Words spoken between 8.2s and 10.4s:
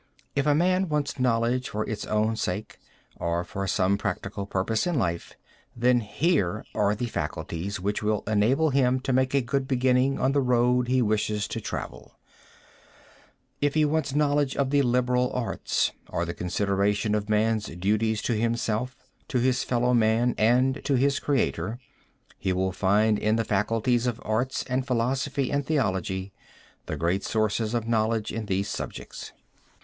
enable him to make a good beginning on